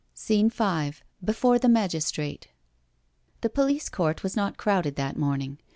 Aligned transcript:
SCENE 0.15 0.49
V 0.49 0.93
BEFORE 1.23 1.59
THE 1.59 1.69
MAGISTRATE 1.69 2.47
The 3.41 3.49
police 3.51 3.87
court 3.87 4.23
was 4.23 4.35
not 4.35 4.57
crowded 4.57 4.95
that 4.95 5.15
morning. 5.15 5.59